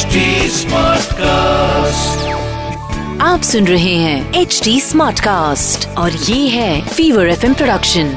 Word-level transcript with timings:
HD 0.00 0.20
Smartcast. 0.50 2.20
आप 3.20 3.40
सुन 3.42 3.66
रहे 3.66 3.94
हैं 3.94 4.34
एच 4.34 4.60
डी 4.64 4.80
स्मार्ट 4.80 5.20
कास्ट 5.20 5.88
और 5.88 6.12
ये 6.12 6.48
है 6.48 6.88
फीवर 6.88 7.28
एफ़ 7.28 7.46
प्रोडक्शन 7.46 8.12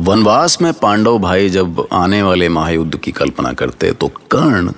वनवास 0.00 0.62
में 0.62 0.72
पांडव 0.72 1.18
भाई 1.18 1.48
जब 1.48 1.86
आने 1.92 2.22
वाले 2.22 2.48
महायुद्ध 2.48 2.98
की 2.98 3.12
कल्पना 3.12 3.52
करते 3.52 3.92
तो 3.92 4.08
कर्ण 4.08 4.72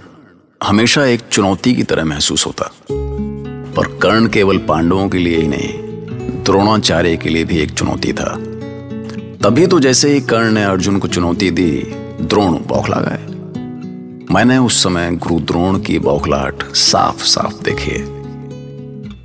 हमेशा 0.63 1.05
एक 1.05 1.21
चुनौती 1.33 1.75
की 1.75 1.83
तरह 1.83 2.05
महसूस 2.05 2.47
होता। 2.47 2.71
पर 3.77 3.99
कर्ण 3.99 4.29
केवल 4.29 4.59
पांडवों 4.59 5.09
के 5.09 5.19
लिए 5.19 5.37
ही 5.37 5.49
नहीं 5.49 5.73
द्रोणाचार्य 6.43 7.17
के 7.17 7.29
लिए 7.29 7.45
भी 7.45 7.59
एक 7.59 7.71
चुनौती 7.71 8.13
था। 8.13 8.37
तभी 9.43 9.67
तो 9.67 9.81
जैसे 9.81 10.13
ही 10.15 10.21
कर्ण 10.21 10.53
ने 10.53 10.65
अर्जुन 10.65 10.99
को 10.99 11.09
चुनौती 11.09 11.51
दी 11.51 11.71
द्रोण 12.21 12.53
बौखला 12.67 13.01
गए। 13.01 13.22
मैंने 14.33 14.59
उस 14.59 14.83
समय 14.83 15.11
गुरु 15.13 15.41
द्रोण 15.41 15.79
की 15.79 15.99
बौखलाहट 15.99 16.75
साफ़ 16.75 17.25
साफ़ 17.25 17.63
देखी। 17.63 17.91
है 17.91 18.05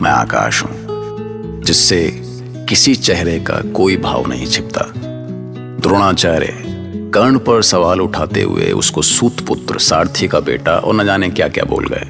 मैं 0.02 0.09
आकाश 0.09 0.63
हूँ, 0.63 0.71
जिससे 1.63 2.21
किसी 2.70 2.95
चेहरे 2.95 3.39
का 3.39 3.53
कोई 3.53 3.97
भाव 3.97 4.27
नहीं 4.27 4.47
छिपता। 4.47 4.81
द्रोणाचार्य 5.81 6.47
कर्ण 7.13 7.38
पर 7.38 7.61
सवाल 7.61 8.02
उठाते 8.02 8.41
हुए 8.41 8.71
उसको 8.71 9.02
सूत 9.02 9.39
पुत्र 9.39 9.80
सारथी 9.80 10.27
का 10.27 10.39
बेटा 10.39 10.71
और 10.71 10.95
न 10.95 11.05
जाने 11.05 11.30
क्या 11.30 11.47
क्या 11.47 11.63
बोल 11.63 11.88
गए। 11.88 12.05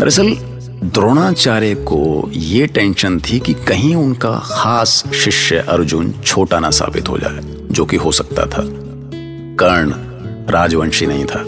दरअसल, 0.00 0.36
द्रोणाचार्य 0.84 1.74
को 1.74 2.30
यह 2.32 2.66
टेंशन 2.66 3.20
थी 3.20 3.40
कि 3.40 3.54
कहीं 3.54 3.94
उनका 3.94 4.42
खास 4.44 5.04
शिष्य 5.24 5.56
अर्जुन 5.56 6.14
छोटा 6.24 6.60
ना 6.60 6.70
साबित 6.70 7.08
हो 7.08 7.18
जाए, 7.18 7.40
जो 7.70 7.84
कि 7.84 7.96
हो 7.96 8.12
सकता 8.12 8.42
था। 8.42 8.62
कर्ण 9.56 9.92
राजवंशी 10.52 11.06
नहीं 11.06 11.24
था। 11.24 11.44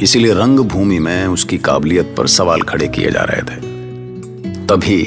इसीलिए 0.00 0.34
रंगभूमि 0.34 0.98
में 0.98 1.26
उसकी 1.26 1.58
काबिलियत 1.58 2.14
पर 2.18 2.26
सवाल 2.26 2.62
खड़े 2.62 2.88
किए 2.88 3.10
जा 3.10 3.20
रहे 3.20 3.42
थे। 3.42 3.60
तभी 4.66 5.00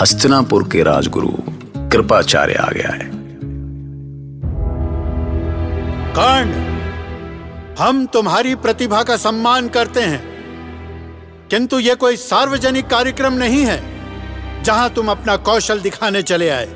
हस्तिनापुर 0.00 0.68
के 0.68 0.82
राजगुरु 0.82 1.28
कृपाचार्य 1.76 2.54
आ 2.54 2.68
गया 2.70 2.92
है। 2.92 3.10
कर्ण 6.18 6.68
हम 7.78 8.06
तुम्हारी 8.06 8.54
प्रतिभा 8.54 9.02
का 9.02 9.16
सम्मान 9.16 9.68
करते 9.68 10.00
हैं। 10.00 10.22
किंतु 11.50 11.78
यह 11.78 11.94
कोई 11.94 12.16
सार्वजनिक 12.16 12.86
कार्यक्रम 12.86 13.32
नहीं 13.32 13.64
है 13.64 13.82
जहाँ 14.62 14.90
तुम 14.90 15.10
अपना 15.10 15.36
कौशल 15.36 15.80
दिखाने 15.80 16.22
चले 16.22 16.48
आए। 16.48 16.68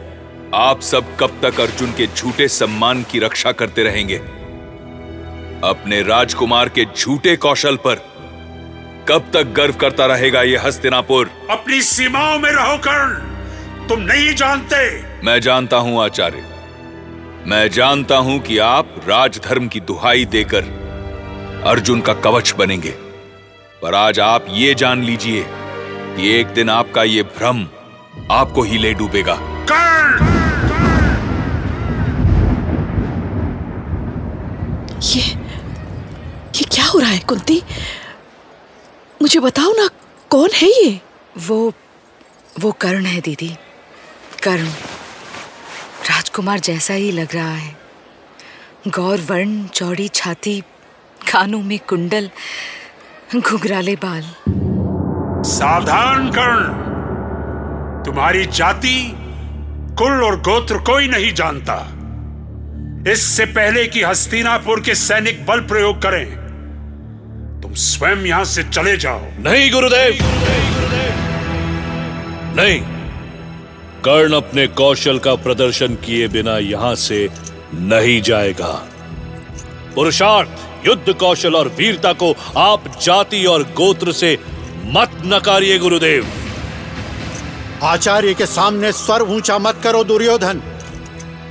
आप 0.55 0.81
सब 0.81 1.17
कब 1.17 1.39
तक 1.43 1.61
अर्जुन 1.61 1.91
के 1.91 2.07
झूठे 2.07 2.49
सम्मान 2.49 3.03
की 3.03 3.19
रक्षा 3.19 3.53
करते 3.53 3.83
रहेंगे? 3.83 4.42
अपने 5.65 6.03
राजकुमार 6.03 6.69
के 6.69 6.85
झूठे 6.85 7.37
कौशल 7.37 7.77
पर 7.77 7.95
कब 9.09 9.31
तक 9.35 9.53
गर्व 9.53 9.75
करता 9.75 10.07
रहेगा 10.07 10.43
ये 10.43 10.57
हस्तिनापुर? 10.57 11.31
अपनी 11.51 11.81
सीमाओं 11.83 12.39
में 12.39 12.51
रहो 12.51 12.77
कर्ण। 12.79 13.89
तुम 13.89 14.01
नहीं 14.01 14.35
जानते। 14.35 14.81
मैं 15.27 15.41
जानता 15.41 15.77
हूँ 15.77 16.03
आचार्य। 16.05 16.45
मैं 17.47 17.69
जानता 17.71 18.17
हूँ 18.17 18.39
कि 18.39 18.59
आप 18.59 18.95
राजधर्म 19.09 19.69
की 19.69 19.81
दुहाई 19.81 20.25
देकर 20.25 20.65
अर्जुन 21.67 22.01
का 22.01 22.15
कवच 22.15 22.55
बनेंगे। 22.59 22.95
पर 23.83 23.95
आज 23.95 24.21
आप 24.21 24.47
ये 24.51 24.75
जान 24.75 25.03
लीजिए 25.03 25.47
कि 26.17 26.41
एक 26.41 26.47
दिन 26.47 26.71
आपका 26.71 27.03
ये 27.03 27.23
भ्रम 27.23 27.67
आपको 28.31 28.63
ही 28.63 28.79
ले 28.79 28.95
डूबेगा। 28.95 29.39
कर्ण! 29.71 30.27
ये 35.03 35.42
हो 36.95 36.99
रहा 36.99 37.11
है 37.11 37.19
कुंती? 37.19 37.63
मुझे 39.23 39.41
बताओ 39.41 39.73
ना 39.73 39.89
कौन 40.31 40.51
है 40.55 40.69
ये? 40.69 41.01
वो 41.39 41.73
वो 42.61 42.73
कर्ण 42.73 43.05
है 43.05 43.21
दीदी। 43.21 43.57
कर्ण। 44.43 44.67
राजकुमार 46.11 46.59
जैसा 46.59 46.95
ही 46.95 47.13
लग 47.13 47.35
रहा 47.35 47.55
है। 47.55 47.77
गौर 48.89 49.21
वर्ण 49.21 49.67
चौड़ी 49.67 50.09
छाती 50.09 50.61
कानों 51.33 51.63
में 51.63 51.79
कुंडल 51.79 52.31
घुघराले 53.37 53.97
बाल। 53.97 54.23
सावधान 55.51 56.31
कर्ण। 56.31 56.65
तुम्हारी 58.05 58.47
जाति 58.47 59.13
कुल 59.99 60.25
और 60.25 60.41
गोत्र 60.41 60.79
कोई 60.79 61.09
नहीं 61.09 61.35
जानता। 61.35 61.77
इससे 63.13 63.45
पहले 63.45 63.87
कि 63.87 64.03
हस्तिनापुर 64.03 64.81
के 64.81 64.95
सैनिक 64.95 65.47
बल 65.47 65.61
प्रयोग 65.61 66.03
करें 66.03 66.42
तुम 67.73 67.81
स्वयं 67.81 68.25
यहाँ 68.27 68.45
से 68.45 68.63
चले 68.63 68.97
जाओ। 68.97 69.21
नहीं 69.39 69.71
गुरुदेव। 69.73 70.19
नहीं। 72.57 72.81
कर्ण 74.05 74.33
अपने 74.33 74.67
कौशल 74.67 75.19
का 75.19 75.35
प्रदर्शन 75.35 75.95
किए 75.95 76.29
बिना 76.29 76.59
यहाँ 76.59 76.95
से 76.95 77.29
नहीं 77.75 78.21
जाएगा। 78.23 78.73
पुरुषार्थ 79.95 80.87
युद्ध 80.87 81.13
कौशल 81.13 81.55
और 81.55 81.69
वीरता 81.69 82.13
को 82.13 82.35
आप 82.57 82.99
जाति 83.03 83.45
और 83.45 83.63
गोत्र 83.63 84.13
से 84.13 84.39
मत 84.85 85.23
नकारिए 85.27 85.79
गुरुदेव। 85.79 86.27
आचार्य 87.83 88.35
के 88.35 88.47
सामने 88.47 88.93
स्वर 88.93 89.23
ऊँचा 89.23 89.59
मत 89.59 89.81
करो 89.85 90.05
दुर्योधन। 90.05 90.63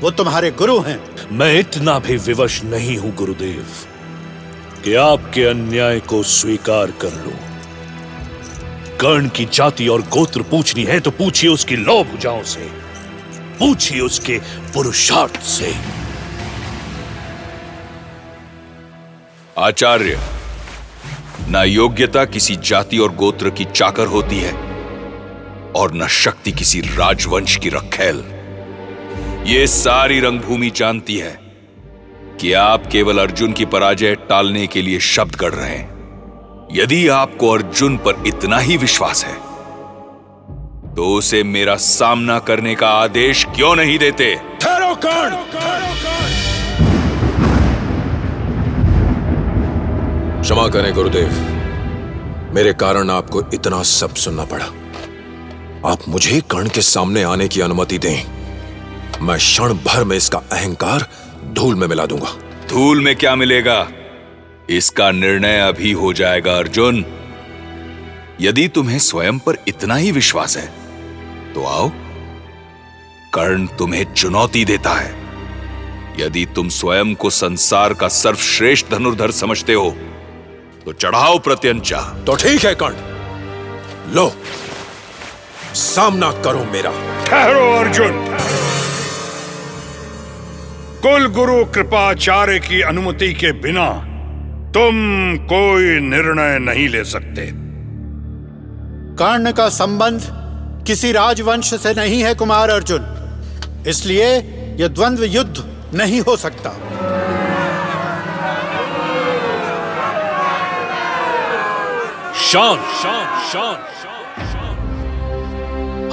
वो 0.02 0.12
तुम्हारे 0.12 0.52
गुरु 0.52 0.80
हैं। 0.80 1.00
मैं 1.32 1.60
इतना 1.60 2.00
भी 2.00 2.18
विवश 2.18 2.64
नहीं 2.64 2.98
हूँ 2.98 3.16
गुरुदेव। 3.16 3.66
कि 4.84 4.94
आपके 4.96 5.44
अन्याय 5.44 6.00
को 6.00 6.22
स्वीकार 6.24 6.92
कर 6.92 7.14
लूँ। 7.26 7.34
कर्ण 9.00 9.30
की 9.30 9.46
जाति 9.46 9.88
और 9.88 10.02
गोत्र 10.02 10.42
पूछनी 10.42 10.84
है 10.84 11.00
तो 11.00 11.12
पूछिए 11.12 11.50
उसकी 11.50 11.76
लौ 11.76 12.04
भुजाओं 12.04 12.44
से। 12.44 12.70
पूछिए 13.60 14.00
उसके 14.00 14.40
पुरुषार्थ 14.74 15.42
से। 15.42 15.74
आचार्य, 19.58 20.20
न 21.50 21.64
योग्यता 21.68 22.26
किसी 22.26 22.56
जाति 22.56 22.98
और 22.98 23.16
गोत्र 23.16 23.50
की 23.50 23.66
चाकर 23.66 24.08
होती 24.08 24.40
है, 24.40 24.54
और 25.76 25.94
न 25.94 26.08
शक्ति 26.08 26.52
किसी 26.52 26.82
राजवंश 26.82 27.56
की 27.56 27.70
रखेल। 27.70 28.24
ये 29.48 29.68
सारी 29.68 30.20
रंगभूमि 30.20 30.70
जानती 30.76 31.18
है। 31.18 31.51
कि 32.42 32.54
आप 32.54 32.84
केवल 32.92 33.20
अर्जुन 33.20 33.52
की 33.54 33.66
पराजय 33.66 34.16
टालने 34.16 34.68
के 34.68 34.82
लिए 34.82 35.00
शब्द 35.00 35.36
गढ़ 35.36 35.54
रहे 35.54 35.70
हैं। 35.70 35.90
यदि 36.72 37.08
आपको 37.08 37.50
अर्जुन 37.50 37.98
पर 37.98 38.24
इतना 38.28 38.58
ही 38.58 38.78
विश्वास 38.78 39.26
है 39.26 39.34
तो 40.96 41.16
उसे 41.16 41.44
मेरा 41.44 41.76
सामना 41.76 42.40
करने 42.40 42.76
का 42.76 42.90
आदेश 42.90 43.46
क्यों 43.46 43.76
नहीं 43.76 44.00
देते? 44.00 44.36
ठहरो 44.62 44.96
कर्ण! 44.96 45.36
क्षमा 50.42 50.68
करें 50.68 50.94
गुरुदेव। 50.94 51.30
मेरे 52.56 52.74
कारण 52.74 53.10
आपको 53.10 53.44
इतना 53.54 53.84
सब 53.84 54.16
सुनना 54.16 54.46
पड़ा। 54.46 54.66
आप 55.92 56.00
मुझे 56.10 56.42
कर्ण 56.42 56.70
के 56.70 56.82
सामने 56.82 57.24
आने 57.24 57.48
की 57.48 57.62
अनुमति 57.62 57.98
दें। 57.98 58.24
मैं 59.22 59.38
क्षण 59.38 59.74
भर 59.74 60.04
में 60.04 60.18
इसका 60.18 60.38
अहंकार 60.52 61.08
धूल 61.46 61.76
में 61.76 61.88
मिला 61.88 62.06
दूँगा। 62.06 62.36
धूल 62.70 63.02
में 63.02 63.16
क्या 63.16 63.36
मिलेगा? 63.36 63.88
इसका 64.70 65.12
निर्णय 65.12 65.60
अभी 65.60 65.92
हो 65.92 66.12
जाएगा 66.14 66.58
अर्जुन। 66.58 67.06
यदि 68.42 68.68
तुम्हें 68.68 69.00
स्वयं 69.00 69.40
पर 69.40 69.58
इतना 69.68 69.96
ही 69.96 70.12
विश्वास 70.12 70.58
है 70.58 70.68
तो 71.54 71.66
आओ। 71.66 71.90
कर्ण 73.34 73.68
तुम्हें 73.68 74.14
चुनौती 74.14 74.64
देता 74.66 74.94
है। 74.94 75.20
यदि 76.20 76.46
तुम 76.46 76.70
स्वयं 76.70 77.14
को 77.16 77.30
संसार 77.30 77.94
का 77.94 78.08
सर्वश्रेष्ठ 78.08 78.92
धनुर्धर 78.92 79.32
समझते 79.32 79.74
हो 79.74 79.90
तो 80.86 80.94
चढ़ाओ 80.94 81.38
प्रत्यंचा। 81.40 82.00
तो 82.28 82.36
ठीक 82.36 82.66
है 82.66 82.76
कर्ण। 82.76 84.14
लो 84.16 84.32
सामना 85.76 86.32
करो 86.42 86.64
मेरा। 86.66 86.92
ठहरो 87.26 87.72
अर्जुन। 87.74 88.26
कुल 91.04 91.28
गुरु 91.28 91.66
कृपाचार्य 91.66 92.60
की 92.60 92.82
अनुमति 92.82 93.34
के 93.34 93.52
बिना 93.52 93.88
तुम 94.72 94.98
कोई 95.46 96.00
निर्णय 96.00 96.60
नहीं 96.60 96.88
ले 96.90 97.04
सकते। 97.04 97.46
कर्ण 99.16 99.52
का 99.52 99.70
संबंध 99.70 100.28
किसी 100.88 101.12
राजवंश 101.12 101.74
से 101.74 101.94
नहीं 101.94 102.22
है 102.24 102.34
कुमार 102.36 102.70
अर्जुन। 102.70 103.02
इसलिए 103.88 104.28
यह 104.80 104.88
द्वंद्व 104.88 105.24
युद्ध 105.24 105.64
नहीं 105.94 106.22
हो 106.22 106.36
सकता। 106.38 106.70
शांत 112.44 112.80
शांत 113.02 113.44
शांत 113.52 113.88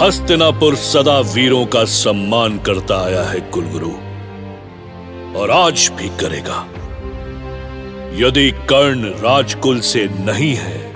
हस्तिनापुर 0.03 0.75
सदा 0.77 1.21
वीरों 1.35 1.67
का 1.67 1.85
सम्मान 1.85 2.59
करता 2.59 3.05
आया 3.07 3.23
है 3.23 3.41
कुलगुरु। 3.41 4.08
और 5.37 5.51
आज 5.51 5.91
भी 5.97 6.09
करेगा। 6.21 6.67
यदि 8.17 8.51
कर्ण 8.51 9.05
राजकुल 9.23 9.81
से 9.81 10.05
नहीं 10.21 10.55
है 10.55 10.89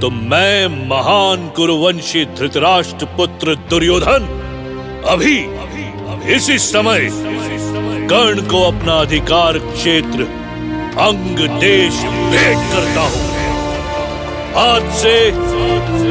तो 0.00 0.10
मैं 0.10 0.66
महान 0.88 1.48
कुरुवंशी 1.48 2.24
धृतराष्ट्र 2.24 3.06
पुत्र 3.06 3.54
दुर्योधन, 3.70 4.24
अभी, 5.08 5.36
इसी 6.34 6.58
समय 6.58 7.08
कर्ण 8.08 8.40
को 8.40 8.62
अपना 8.62 8.92
अधिकार 8.92 9.58
क्षेत्र 9.58 10.22
अंग 11.00 11.38
देश 11.60 11.94
भेंट 12.02 12.72
करता 12.72 13.00
हूँ। 13.00 13.34
आज 14.56 14.92
से 14.94 15.30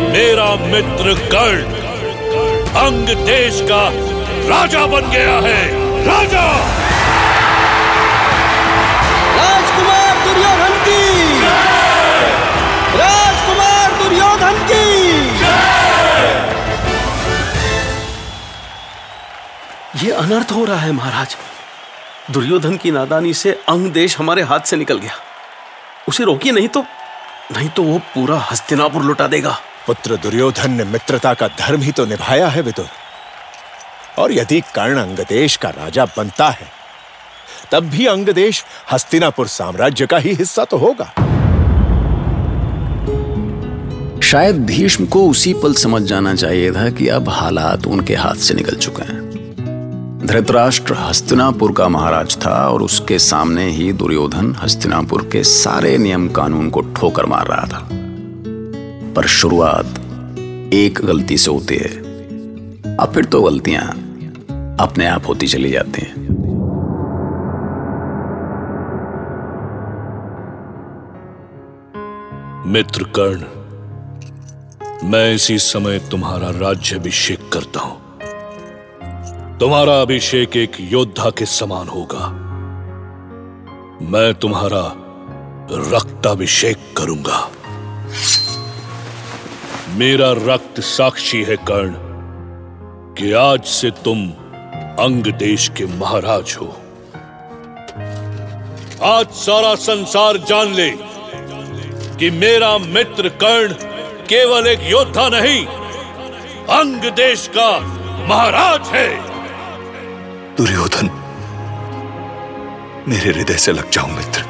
मेरा 0.09 0.55
मित्र 0.65 1.13
कर्ण 1.27 1.63
अंग 2.79 3.09
देश 3.25 3.61
का 3.61 3.89
राजा 4.49 4.85
बन 4.85 5.11
गया 5.11 5.39
है। 5.39 5.61
राजा! 6.05 6.82
ये 20.03 20.11
अनर्थ 20.11 20.51
हो 20.51 20.63
रहा 20.65 20.77
है 20.77 20.91
महाराज। 20.91 21.35
दुर्योधन 22.31 22.75
की 22.77 22.91
नादानी 22.91 23.33
से 23.33 23.51
अंग 23.69 23.91
देश 23.91 24.17
हमारे 24.17 24.41
हाथ 24.41 24.59
से 24.59 24.77
निकल 24.77 24.97
गया। 24.97 25.13
उसे 26.07 26.23
रोकिए 26.23 26.51
नहीं 26.51 26.67
तो 26.67 26.83
नहीं 27.51 27.69
तो 27.69 27.83
वो 27.83 27.97
पूरा 28.15 28.37
हस्तिनापुर 28.41 29.03
लुटा 29.03 29.27
देगा। 29.27 29.55
पुत्र 29.87 30.17
दुर्योधन 30.17 30.71
ने 30.71 30.83
मित्रता 30.83 31.33
का 31.33 31.47
धर्म 31.59 31.81
ही 31.81 31.91
तो 31.91 32.05
निभाया 32.05 32.47
है 32.47 32.61
विदुर। 32.61 32.87
और 34.19 34.31
यदि 34.31 34.61
कर्ण 34.75 34.99
अंगदेश 34.99 35.55
का 35.55 35.69
राजा 35.69 36.05
बनता 36.17 36.49
है 36.49 36.71
तब 37.71 37.89
भी 37.89 38.05
अंगदेश 38.07 38.63
हस्तिनापुर 38.91 39.47
साम्राज्य 39.47 40.05
का 40.05 40.17
ही 40.17 40.33
हिस्सा 40.33 40.65
तो 40.65 40.77
होगा। 40.77 41.11
शायद 44.23 44.65
भीष्म 44.65 45.05
को 45.05 45.27
उसी 45.29 45.53
पल 45.53 45.73
समझ 45.79 46.01
जाना 46.03 46.35
चाहिए 46.35 46.71
था 46.71 46.89
कि 46.89 47.07
अब 47.09 47.29
हालात 47.29 47.87
उनके 47.87 48.15
हाथ 48.15 48.35
से 48.37 48.53
निकल 48.53 48.75
चुके 48.77 49.03
हैं। 49.03 49.22
धृतराष्ट्र 50.25 50.93
हस्तिनापुर 50.93 51.71
का 51.71 51.87
महाराज 51.87 52.35
था 52.45 52.51
और 52.69 52.81
उसके 52.81 53.17
सामने 53.19 53.63
ही 53.69 53.91
दुर्योधन 53.93 54.53
हस्तिनापुर 54.55 55.21
के 55.31 55.43
सारे 55.43 55.97
नियम 55.97 56.27
कानून 56.29 56.69
को 56.69 56.81
ठोकर 56.95 57.25
मार 57.25 57.47
रहा 57.47 57.65
था। 57.67 57.87
पर 59.13 59.27
शुरुआत 59.29 59.99
एक 60.73 61.01
गलती 61.05 61.37
से 61.37 61.51
होती 61.51 61.75
है, 61.75 61.89
अब 62.97 63.11
फिर 63.15 63.25
तो 63.25 63.41
गलतियाँ 63.41 63.83
अपने 64.79 65.07
आप 65.07 65.27
होती 65.27 65.47
चली 65.47 65.71
जाती 65.71 66.01
हैं। 66.01 66.15
मित्र 72.67 73.03
कर्ण 73.17 73.41
मैं 75.09 75.33
इसी 75.33 75.57
समय 75.59 75.99
तुम्हारा 76.11 76.49
राज्य 76.59 76.95
अभिषेक 76.95 77.49
करता 77.53 77.79
हूँ। 77.79 78.02
तुम्हारा 79.59 80.01
अभिषेक 80.01 80.55
एक 80.57 80.71
योद्धा 80.81 81.29
के 81.29 81.45
समान 81.45 81.87
होगा। 81.87 82.27
मैं 84.09 84.33
तुम्हारा 84.33 84.81
रक्ताभिषेक 85.91 86.77
करूँगा। 86.97 87.51
मेरा 89.89 90.31
रक्त 90.31 90.79
साक्षी 90.79 91.43
है 91.43 91.55
कर्ण, 91.55 91.93
कि 93.13 93.31
आज 93.33 93.63
से 93.63 93.91
तुम 93.91 94.29
अंग 94.99 95.27
देश 95.33 95.67
के 95.77 95.85
महाराज 95.85 96.57
हो। 96.61 96.67
आज 99.03 99.27
सारा 99.27 99.75
संसार 99.75 100.37
जान 100.37 100.73
ले 100.73 100.89
कि 102.19 102.29
मेरा 102.29 102.77
मित्र 102.77 103.29
कर्ण 103.29 103.73
केवल 104.25 104.67
एक 104.67 104.79
योद्धा 104.83 105.27
नहीं, 105.29 105.65
अंग 106.79 107.11
देश 107.11 107.49
का 107.57 107.69
महाराज 108.27 108.87
है। 108.87 109.32
दुर्योधन 110.57 111.07
मेरे 113.07 113.31
हृदय 113.31 113.57
से 113.57 113.71
लग 113.71 113.89
जाओ 113.89 114.07
मित्र। 114.07 114.45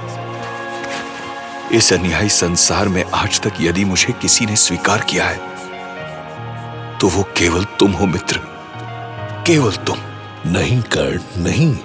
इस 1.72 1.94
अन्यायी 1.94 2.30
संसार 2.30 2.88
में 2.88 3.04
आज 3.14 3.42
तक 3.42 3.54
यदि 3.62 3.86
मुझे 3.86 4.14
किसी 4.14 4.46
ने 4.46 4.56
स्वीकार 4.56 5.02
किया 5.02 5.26
है 5.26 5.38
तो 6.98 7.08
वो 7.08 7.24
केवल 7.24 7.64
तुम 7.64 7.92
हो 7.92 8.06
मित्र। 8.06 8.40
केवल 9.48 9.72
तुम। 9.72 10.00
नहीं 10.52 10.82
कर्ण 10.82 11.44
नहीं। 11.44 11.78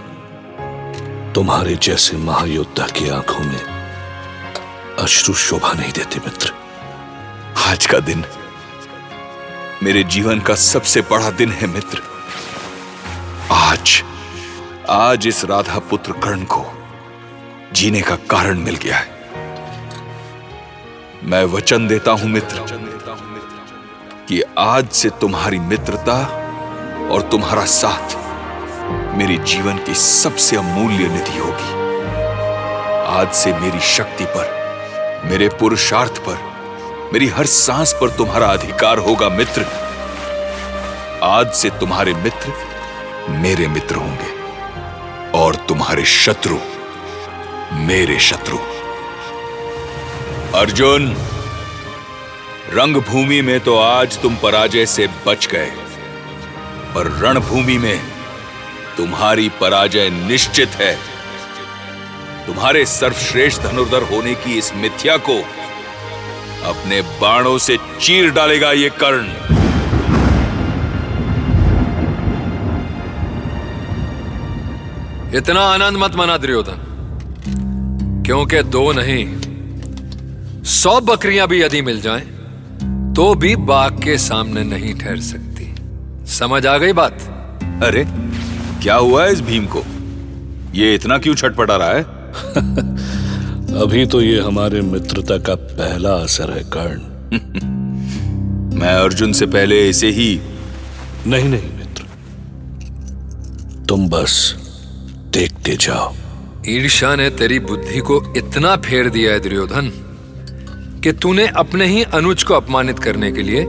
तुम्हारे 1.33 1.77
जैसे 1.77 2.17
महायोद्धा 2.17 2.87
की 2.87 3.09
आँखों 3.09 3.45
में 3.45 3.63
अश्रु 4.99 5.35
शोभा 5.35 5.73
नहीं 5.73 5.93
देते 5.93 6.19
मित्र। 6.19 6.53
आज 7.57 7.87
का 7.87 7.99
दिन 7.99 8.25
मेरे 9.83 10.05
जीवन 10.05 10.41
का 10.41 10.55
सबसे 10.55 11.01
बड़ा 11.01 11.31
दिन 11.31 11.53
है 11.53 11.67
मित्र। 11.67 12.18
आज 13.53 14.03
आज 14.91 15.27
इस 15.27 15.45
राधा 15.45 15.79
पुत्र 15.79 16.13
कर्ण 16.13 16.45
को 16.45 16.65
जीने 17.73 18.01
का 18.01 18.17
कारण 18.17 18.59
मिल 18.59 18.75
गया 18.75 18.97
है। 18.97 19.07
मैं 21.25 21.45
वचन 21.45 21.89
देता 21.89 22.11
हूँ, 22.11 22.29
मित्र, 22.31 22.59
कि 24.29 24.43
आज 24.59 24.89
से 24.89 25.11
तुम्हारी 25.11 25.59
मित्रता 25.59 26.19
और 27.11 27.23
तुम्हारा 27.23 27.65
साथ 27.65 28.17
मेरे 29.17 29.37
जीवन 29.37 29.79
की 29.79 29.95
सबसे 29.95 30.57
अमूल्य 30.57 31.09
निधि 31.09 31.39
होगी। 31.39 31.73
आज 33.07 33.33
से 33.33 33.53
मेरी 33.53 33.81
शक्ति 33.81 34.25
पर, 34.25 34.47
मेरे 35.25 35.49
पुरुषार्थ 35.49 36.19
पर, 36.19 36.39
मेरी 37.13 37.29
हर 37.29 37.47
सांस 37.47 37.93
पर 37.93 38.11
तुम्हारा 38.11 38.47
अधिकार 38.47 38.99
होगा, 38.99 39.29
मित्र। 39.29 39.67
आज 41.23 41.53
से 41.53 41.71
तुम्हारे 41.71 42.15
मित्र 42.15 42.68
मेरे 43.31 43.67
मित्र 43.69 43.95
होंगे 43.95 45.39
और 45.39 45.55
तुम्हारे 45.69 46.05
शत्रु 46.05 46.59
मेरे 47.79 48.19
शत्रु। 48.21 48.59
अर्जुन, 50.55 51.11
रंगभूमि 52.71 53.41
में 53.43 53.59
तो 53.61 53.77
आज 53.79 54.19
तुम 54.23 54.37
पराजय 54.37 54.87
से 54.87 55.07
बच 55.27 55.47
गए, 55.47 55.71
पर 56.95 57.11
रणभूमि 57.23 57.77
में 57.79 58.01
तुम्हारी 58.97 59.49
पराजय 59.61 60.11
निश्चित 60.11 60.81
है। 60.81 60.95
तुम्हारे 62.47 62.85
सर्वश्रेष्ठ 62.87 63.63
धनुर्धर 63.63 64.03
होने 64.03 64.35
की 64.35 64.59
इस 64.59 64.75
मिथ्या 64.75 65.17
को 65.29 65.39
अपने 66.69 67.01
बाणों 67.21 67.57
से 67.59 67.77
चीर 68.01 68.31
डालेगा 68.31 68.73
ये 68.73 68.89
कर्ण। 69.01 69.48
इतना 75.35 75.61
आनंद 75.61 75.97
मत 75.97 76.17
मना 76.17 76.37
दुर्योधन 76.37 76.85
क्योंकि 78.27 78.63
दो 78.63 78.93
नहीं 78.93 79.41
सौ 80.65 81.01
बकरियाँ 81.01 81.49
भी 81.49 81.63
यदि 81.63 81.83
मिल 81.83 82.01
जाएँ, 82.01 82.21
तो 83.15 83.35
भी 83.35 83.57
बाघ 83.57 84.03
के 84.03 84.19
सामने 84.19 84.65
नहीं 84.65 84.95
ठहर 84.95 85.21
सकती। 85.21 85.75
समझ 86.27 86.67
आ 86.67 86.79
गई 86.79 86.93
बात? 86.93 87.13
अरे 87.83 88.05
क्या 88.83 88.95
हुआ 88.95 89.25
है 89.25 89.33
इस 89.33 89.41
भीम 89.41 89.67
को? 89.67 89.83
ये 90.75 90.95
इतना 90.95 91.19
क्यों 91.19 91.35
छटपटा 91.35 91.77
रहा 91.77 91.89
है? 91.89 92.03
अभी 93.83 94.07
तो 94.07 94.21
ये 94.21 94.41
हमारे 94.41 94.81
मित्रता 94.81 95.39
का 95.39 95.55
पहला 95.55 96.11
असर 96.11 96.51
है 96.51 96.63
कर्ण। 96.77 97.01
मैं 98.81 98.95
अर्जुन 98.95 99.33
से 99.33 99.47
पहले 99.47 99.89
इसे 99.89 100.11
ही 100.11 100.41
नहीं 101.27 101.49
नहीं 101.49 101.71
मित्र। 101.73 102.05
तुम 103.89 104.09
बस 104.09 104.55
देखते 105.39 105.77
जाओ। 105.77 106.15
ईर्षा 106.67 107.17
ने 107.17 107.31
तेरी 107.31 107.59
बुद्धि 107.59 107.99
को 107.99 108.35
इतना 108.37 108.77
फेर 108.77 109.11
दिया 109.11 109.33
है 109.33 109.41
दुर्योधन 109.41 109.91
कि 111.05 111.13
तूने 111.13 111.47
अपने 111.47 111.87
ही 111.87 112.03
अनुज 112.03 112.43
को 112.43 112.55
अपमानित 112.55 112.99
करने 112.99 113.33
के 113.33 113.43
लिए 113.43 113.61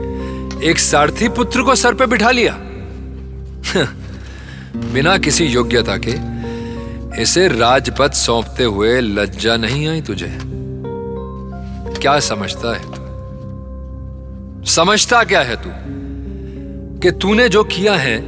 एक 0.70 0.78
सारथी 0.78 1.28
पुत्र 1.28 1.62
को 1.62 1.74
सर 1.74 1.94
पे 1.94 2.06
बिठा 2.06 2.30
लिया। 2.30 2.56
बिना 4.76 5.18
किसी 5.18 5.44
योग्यता 5.44 5.96
के 5.96 6.14
इसे 7.22 7.48
राजपद 7.48 8.12
सौंपते 8.12 8.64
हुए 8.64 9.00
लज्जा 9.00 9.56
नहीं 9.56 9.88
आई 9.88 10.00
तुझे। 10.00 10.38
क्या 12.00 12.20
समझता 12.20 12.74
है 12.76 12.82
तू? 12.82 14.64
समझता 14.64 15.24
क्या 15.24 15.40
है 15.40 15.56
तू? 15.56 15.70
कि 17.00 17.10
तूने 17.10 17.48
जो 17.48 17.64
किया 17.64 17.94
है, 17.94 18.18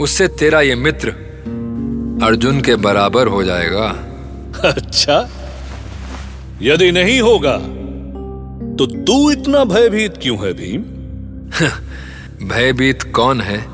उससे 0.00 0.28
तेरा 0.28 0.60
ये 0.60 0.74
मित्र 0.74 1.23
अर्जुन 2.22 2.60
के 2.60 2.76
बराबर 2.76 3.26
हो 3.26 3.44
जाएगा। 3.44 3.86
अच्छा। 4.64 5.28
यदि 6.62 6.92
नहीं 6.92 7.20
होगा 7.20 7.56
तो 8.76 8.86
तू 8.86 9.30
इतना 9.30 9.64
भयभीत 9.64 10.16
क्यों 10.22 10.38
है 10.38 10.52
भीम? 10.52 10.82
भयभीत 12.48 13.02
कौन 13.02 13.40
है? 13.40 13.66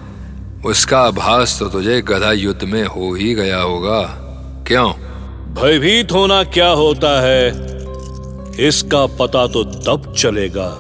उसका 0.67 1.01
आभास 1.01 1.57
तो 1.59 1.69
तुझे 1.69 2.03
गधा 2.03 2.33
युद्ध 2.33 2.65
में 2.65 2.85
हो 2.85 3.15
ही 3.15 3.35
गया 3.35 3.61
होगा। 3.61 4.03
क्यों? 4.67 4.93
भयभीत 5.55 6.13
होना 6.13 6.45
क्या 6.45 6.69
होता 6.69 7.21
है? 7.21 7.49
इसका 8.69 9.07
पता 9.07 9.47
तो 9.47 9.65
तब 9.65 10.15
चलेगा 10.19 10.79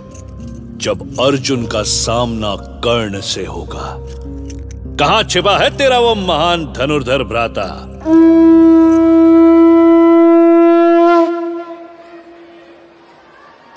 जब 0.76 1.16
अर्जुन 1.20 1.66
का 1.66 1.82
सामना 1.82 2.56
कर्ण 2.56 3.20
से 3.20 3.44
होगा। 3.44 4.06
कहाँ 5.00 5.22
छिपा 5.22 5.58
है 5.58 5.76
तेरा 5.76 5.98
वो 5.98 6.14
महान 6.14 6.72
धनुर्धर 6.72 7.22
भ्राता? 7.22 7.62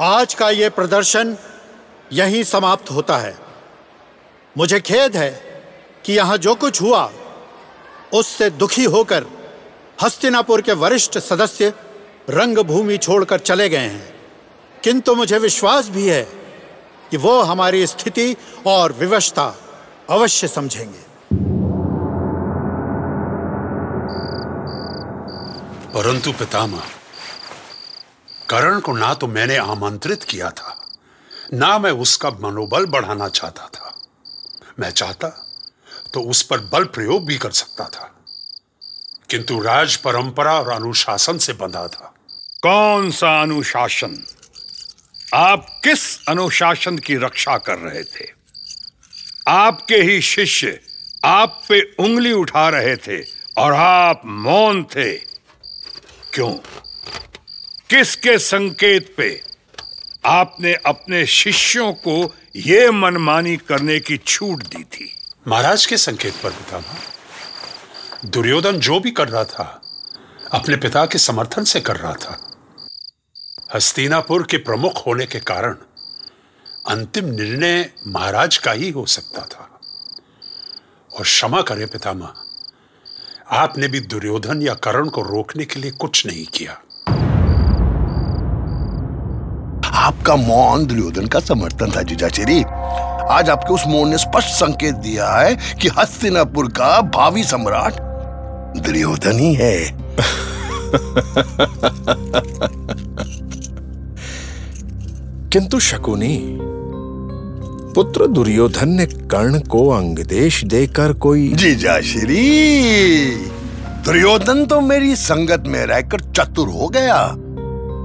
आज 0.01 0.33
का 0.33 0.49
ये 0.49 0.69
प्रदर्शन 0.69 1.37
यहीं 2.13 2.43
समाप्त 2.43 2.91
होता 2.91 3.17
है। 3.17 3.37
मुझे 4.57 4.79
खेद 4.79 5.17
है 5.17 5.29
कि 6.05 6.13
यहाँ 6.13 6.37
जो 6.37 6.55
कुछ 6.55 6.81
हुआ, 6.81 7.11
उससे 8.13 8.49
दुखी 8.49 8.83
होकर 8.83 9.25
हस्तिनापुर 10.01 10.61
के 10.61 10.73
वरिष्ठ 10.73 11.17
सदस्य 11.17 11.73
रंगभूमि 12.29 12.97
छोड़कर 12.97 13.39
चले 13.39 13.69
गए 13.69 13.77
हैं। 13.77 14.15
किंतु 14.83 15.15
मुझे 15.15 15.37
विश्वास 15.37 15.89
भी 15.89 16.07
है 16.07 16.23
कि 17.11 17.17
वो 17.17 17.41
हमारी 17.41 17.87
स्थिति 17.87 18.35
और 18.67 18.93
विवशता 18.93 19.55
अवश्य 20.09 20.47
समझेंगे। 20.47 21.12
परंतु 25.93 26.31
पितामह, 26.31 26.83
करण 28.49 28.79
को 28.79 28.93
ना 28.93 29.13
तो 29.13 29.27
मैंने 29.27 29.57
आमंत्रित 29.57 30.23
किया 30.23 30.49
था, 30.51 30.75
ना 31.53 31.77
मैं 31.79 31.91
उसका 32.03 32.29
मनोबल 32.41 32.85
बढ़ाना 32.85 33.27
चाहता 33.29 33.67
था। 33.67 33.93
मैं 34.79 34.89
चाहता 34.91 35.27
तो 36.13 36.21
उस 36.21 36.41
पर 36.41 36.59
बल 36.71 36.83
प्रयोग 36.85 37.25
भी 37.25 37.37
कर 37.37 37.51
सकता 37.51 37.85
था, 37.85 38.09
किंतु 39.29 39.59
राज 39.61 39.95
परंपरा 39.95 40.53
और 40.59 40.69
अनुशासन 40.69 41.37
से 41.37 41.53
बंधा 41.53 41.87
था। 41.87 42.13
कौन 42.63 43.11
सा 43.11 43.41
अनुशासन? 43.41 44.23
आप 45.35 45.65
किस 45.83 46.05
अनुशासन 46.29 46.97
की 46.97 47.15
रक्षा 47.15 47.57
कर 47.59 47.77
रहे 47.79 48.03
थे? 48.05 48.25
आपके 49.49 49.95
ही 49.97 50.21
शिष्य 50.21 50.79
आप 51.25 51.61
पे 51.69 51.81
उंगली 51.99 52.31
उठा 52.33 52.67
रहे 52.69 52.95
थे 52.97 53.21
और 53.57 53.73
आप 53.73 54.21
मौन 54.25 54.83
थे। 54.85 55.32
क्यों? 56.33 56.53
किसके 57.89 58.37
संकेत 58.37 59.13
पे 59.17 59.41
आपने 60.25 60.73
अपने 60.73 61.25
शिष्यों 61.25 61.93
को 61.93 62.35
यह 62.55 62.91
मनमानी 62.91 63.57
करने 63.57 63.99
की 63.99 64.17
छूट 64.17 64.63
दी 64.63 64.83
थी? 64.83 65.15
महाराज 65.47 65.85
के 65.85 65.97
संकेत 65.97 66.33
पर 66.43 66.49
पितामह, 66.49 66.97
दुर्योधन 68.25 68.79
जो 68.79 68.99
भी 68.99 69.11
कर 69.11 69.29
रहा 69.29 69.43
था, 69.43 69.81
अपने 70.53 70.77
पिता 70.77 71.05
के 71.05 71.17
समर्थन 71.17 71.63
से 71.63 71.81
कर 71.81 71.95
रहा 71.95 72.13
था। 72.13 72.51
हस्तिनापुर 73.75 74.47
के 74.51 74.57
प्रमुख 74.57 75.07
होने 75.07 75.25
के 75.25 75.39
कारण 75.39 75.75
अंतिम 76.89 77.25
निर्णय 77.25 77.93
महाराज 78.07 78.57
का 78.57 78.71
ही 78.71 78.89
हो 78.89 79.05
सकता 79.05 79.41
था। 79.41 79.79
और 81.13 81.23
क्षमा 81.23 81.61
करें 81.61 81.87
पितामह 81.87 82.33
आपने 83.51 83.87
भी 83.87 83.99
दुर्योधन 83.99 84.61
या 84.61 84.73
करण 84.73 85.09
को 85.09 85.21
रोकने 85.21 85.65
के 85.65 85.79
लिए 85.79 85.91
कुछ 85.91 86.27
नहीं 86.27 86.45
किया। 86.45 86.71
आपका 89.87 90.35
मौन 90.35 90.85
दुर्योधन 90.85 91.27
का 91.27 91.39
समर्थन 91.39 91.91
था 91.91 92.01
जीजाचेरी। 92.01 92.63
आज 93.29 93.49
आपके 93.49 93.73
उस 93.73 93.83
मौन 93.87 94.09
ने 94.09 94.17
स्पष्ट 94.17 94.49
संकेत 94.49 94.95
दिया 94.95 95.31
है 95.31 95.55
कि 95.55 95.87
हस्तिनापुर 95.87 96.67
का 96.67 97.01
भावी 97.01 97.43
सम्राट 97.43 97.93
दुर्योधन 98.77 99.39
ही 99.39 99.53
है। 99.53 99.85
किंतु 105.49 105.79
शकुनी 105.79 106.57
पुत्र 107.95 108.25
दुर्योधन 108.27 108.89
ने 108.89 109.05
कर्ण 109.05 109.59
को 109.61 109.87
अंगदेश 109.89 110.63
देकर 110.63 111.11
कोई 111.13 111.47
जीजा 111.53 111.99
श्री 112.01 112.43
दुर्योधन 114.05 114.65
तो 114.65 114.79
मेरी 114.81 115.15
संगत 115.15 115.63
में 115.67 115.85
रहकर 115.85 116.21
चतुर 116.31 116.69
हो 116.69 116.87
गया, 116.89 117.17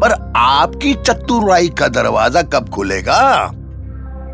पर 0.01 0.13
आपकी 0.37 0.93
चतुराई 0.97 1.69
का 1.69 1.89
दरवाज़ा 1.89 2.43
कब 2.45 2.69
खुलेगा? 2.69 3.21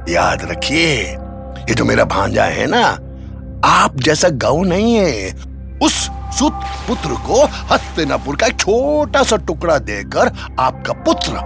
याद 0.09 0.43
रखिए, 0.51 0.97
ये 1.01 1.75
जो 1.75 1.85
मेरा 1.85 2.05
भांजा 2.05 2.45
है 2.45 2.67
ना, 2.67 2.85
आप 3.67 3.97
जैसा 3.97 4.29
गौ 4.29 4.63
नहीं 4.63 4.95
है। 4.95 5.33
उस 5.83 5.95
सुत 6.39 6.65
पुत्र 6.89 7.21
को 7.27 7.45
हस्तिनापुर 7.73 8.37
का 8.37 8.47
एक 8.47 8.59
छोटा 8.61 9.23
सा 9.23 9.37
टुकड़ा 9.37 9.79
देकर 9.81 10.33
आपका 10.61 10.93
पुत्र 11.03 11.41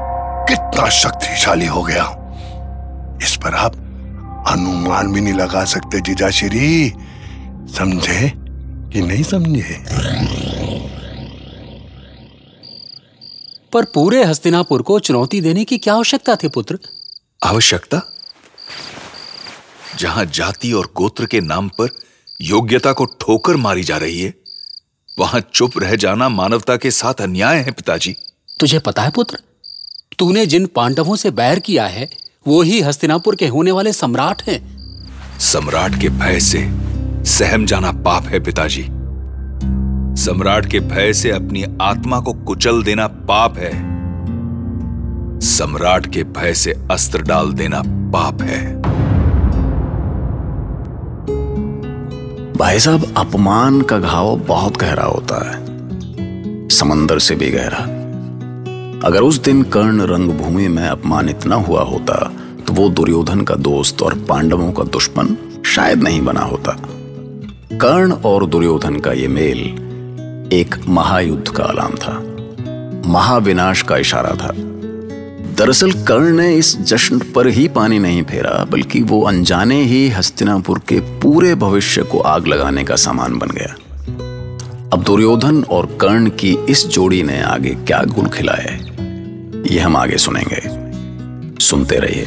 कितना 0.48 0.88
शक्तिशाली 0.92 1.66
हो 1.66 1.82
गया। 1.82 2.04
इस 3.22 3.36
पर 3.36 3.54
आप 3.56 3.76
अनुमान 4.48 5.12
भी 5.12 5.20
नहीं 5.20 5.34
लगा 5.34 5.64
सकते 5.64 6.00
जीजा 6.00 6.30
श्री 6.30 6.92
समझे 7.74 8.32
कि 8.92 9.00
नहीं 9.02 9.22
समझे? 9.22 9.84
पर 13.72 13.84
पूरे 13.84 14.24
हस्तिनापुर 14.24 14.82
को 14.82 15.00
चुनौती 15.00 15.40
देने 15.40 15.64
की 15.64 15.78
क्या 15.78 15.94
आवश्यकता 15.94 16.36
थी 16.36 16.48
पुत्र? 16.48 16.78
आवश्यकता? 17.44 18.00
जहाँ 19.98 20.24
जाति 20.24 20.72
और 20.72 20.92
गोत्र 20.96 21.26
के 21.26 21.40
नाम 21.40 21.68
पर 21.68 21.88
योग्यता 22.40 22.92
को 22.92 23.04
ठोकर 23.04 23.56
मारी 23.56 23.82
जा 23.82 23.96
रही 23.96 24.20
है 24.20 24.34
वहाँ 25.18 25.40
चुप 25.54 25.78
रह 25.78 25.96
जाना 25.96 26.28
मानवता 26.28 26.76
के 26.76 26.90
साथ 26.90 27.14
अन्याय 27.14 27.56
है 27.56 27.70
पिताजी। 27.70 28.14
तुझे 28.60 28.78
पता 28.78 29.02
है 29.02 29.10
पुत्र 29.10 29.38
तूने 30.18 30.46
जिन 30.46 30.66
पांडवों 30.66 31.16
से 31.16 31.30
बैर 31.30 31.58
किया 31.58 31.86
है 31.86 32.10
वो 32.48 32.62
ही 32.62 32.80
हस्तिनापुर 32.80 33.34
के 33.34 33.46
होने 33.46 33.72
वाले 33.72 33.92
सम्राट 33.92 34.42
हैं। 34.42 34.78
सम्राट 35.38 36.00
के 36.00 36.08
भय 36.08 36.40
से 36.40 36.70
सहम 37.24 37.66
जाना 37.66 37.92
पाप 37.92 38.22
है 38.22 38.40
पिताजी। 38.40 38.82
सम्राट 40.22 40.66
के 40.66 40.80
भय 40.80 41.12
से 41.12 41.30
अपनी 41.30 41.64
आत्मा 41.82 42.20
को 42.20 42.32
कुचल 42.32 42.82
देना 42.82 43.06
पाप 43.06 43.58
है। 43.58 43.70
सम्राट 45.40 46.06
के 46.06 46.22
भय 46.22 46.54
से 46.54 46.72
अस्त्र 46.90 47.22
डाल 47.22 47.52
देना 47.52 47.82
पाप 47.86 48.42
है। 48.42 48.82
भाई 52.52 52.78
साहब 52.78 53.14
अपमान 53.16 53.82
का 53.82 53.98
घाव 53.98 54.36
बहुत 54.36 54.76
गहरा 54.76 55.04
होता 55.04 55.50
है। 55.50 55.64
समंदर 56.68 57.18
से 57.18 57.34
भी 57.34 57.50
गहरा। 57.50 57.98
अगर 59.04 59.20
उस 59.20 59.42
दिन 59.42 59.62
कर्ण 59.62 60.00
रंगभूमि 60.00 60.68
में 60.68 60.88
अपमानित 60.88 61.46
न 61.46 61.52
हुआ 61.52 61.82
होता 61.82 62.32
वो 62.78 62.88
दुर्योधन 62.88 63.40
का 63.40 63.54
दोस्त 63.54 64.02
और 64.02 64.14
पांडवों 64.28 64.70
का 64.72 64.82
दुश्मन 64.84 65.36
शायद 65.66 66.02
नहीं 66.02 66.20
बना 66.22 66.40
होता। 66.40 66.72
कर्ण 67.72 68.12
और 68.12 68.46
दुर्योधन 68.46 68.98
का 68.98 69.12
ये 69.12 69.28
मेल 69.28 69.58
एक 70.52 70.74
महायुद्ध 70.88 71.48
का 71.48 71.64
अलाम 71.64 71.94
था। 71.94 72.14
महाविनाश 73.06 73.82
का 73.82 73.96
इशारा 73.96 74.34
था। 74.34 74.52
दरअसल 75.58 75.92
कर्ण 76.04 76.36
ने 76.36 76.54
इस 76.54 76.76
जश्न 76.82 77.18
पर 77.34 77.46
ही 77.48 77.68
पानी 77.68 77.98
नहीं 77.98 78.22
फेरा, 78.22 78.64
बल्कि 78.64 79.02
वो 79.02 79.20
अनजाने 79.22 79.82
ही 79.82 80.08
हस्तिनापुर 80.08 80.78
के 80.78 81.00
पूरे 81.20 81.54
भविष्य 81.54 82.02
को 82.02 82.20
आग 82.20 82.46
लगाने 82.46 82.84
का 82.84 82.96
सामान 82.96 83.38
बन 83.38 83.50
गया। 83.50 83.74
अब 84.92 85.02
दुर्योधन 85.06 85.62
और 85.62 85.86
कर्ण 86.00 86.30
की 86.30 86.56
इस 86.68 86.86
जोड़ी 86.86 87.22
ने 87.22 87.42
आगे 87.42 87.74
क्या 87.86 88.02
गुल 88.08 88.28
खिलाया 88.28 88.72
है, 88.72 88.78
ये 89.72 89.80
हम 89.80 89.96
आगे 89.96 90.18
सुनेंगे। 90.18 90.60
सुनते 91.64 91.96
रहिए। 91.96 92.26